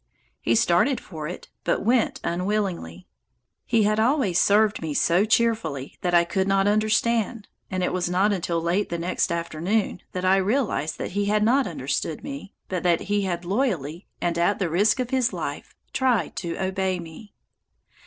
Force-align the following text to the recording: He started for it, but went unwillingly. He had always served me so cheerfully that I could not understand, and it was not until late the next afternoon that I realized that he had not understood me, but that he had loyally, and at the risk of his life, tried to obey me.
He 0.41 0.55
started 0.55 0.99
for 0.99 1.27
it, 1.27 1.49
but 1.63 1.85
went 1.85 2.19
unwillingly. 2.23 3.07
He 3.67 3.83
had 3.83 3.99
always 3.99 4.41
served 4.41 4.81
me 4.81 4.95
so 4.95 5.25
cheerfully 5.25 5.99
that 6.01 6.15
I 6.15 6.23
could 6.23 6.47
not 6.47 6.65
understand, 6.65 7.47
and 7.69 7.83
it 7.83 7.93
was 7.93 8.09
not 8.09 8.33
until 8.33 8.59
late 8.59 8.89
the 8.89 8.97
next 8.97 9.31
afternoon 9.31 10.01
that 10.13 10.25
I 10.25 10.37
realized 10.37 10.97
that 10.97 11.11
he 11.11 11.25
had 11.25 11.43
not 11.43 11.67
understood 11.67 12.23
me, 12.23 12.51
but 12.67 12.81
that 12.81 13.01
he 13.01 13.25
had 13.25 13.45
loyally, 13.45 14.07
and 14.19 14.39
at 14.39 14.57
the 14.57 14.69
risk 14.71 14.99
of 14.99 15.11
his 15.11 15.33
life, 15.33 15.75
tried 15.93 16.35
to 16.37 16.57
obey 16.57 16.99
me. 16.99 17.35